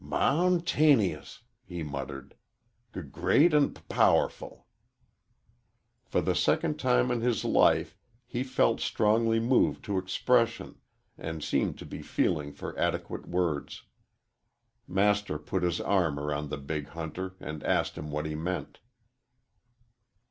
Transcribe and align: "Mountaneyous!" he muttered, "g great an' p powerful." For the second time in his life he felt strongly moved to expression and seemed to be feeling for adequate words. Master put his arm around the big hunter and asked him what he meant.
"Mountaneyous!" 0.03 1.43
he 1.63 1.83
muttered, 1.83 2.33
"g 2.91 3.01
great 3.03 3.53
an' 3.53 3.75
p 3.75 3.83
powerful." 3.87 4.65
For 6.05 6.21
the 6.21 6.33
second 6.33 6.79
time 6.79 7.11
in 7.11 7.21
his 7.21 7.45
life 7.45 7.95
he 8.25 8.41
felt 8.41 8.81
strongly 8.81 9.39
moved 9.39 9.85
to 9.85 9.99
expression 9.99 10.79
and 11.19 11.43
seemed 11.43 11.77
to 11.77 11.85
be 11.85 12.01
feeling 12.01 12.51
for 12.51 12.75
adequate 12.79 13.27
words. 13.29 13.83
Master 14.87 15.37
put 15.37 15.61
his 15.61 15.79
arm 15.79 16.19
around 16.19 16.49
the 16.49 16.57
big 16.57 16.87
hunter 16.87 17.35
and 17.39 17.63
asked 17.63 17.95
him 17.95 18.09
what 18.09 18.25
he 18.25 18.33
meant. 18.33 18.79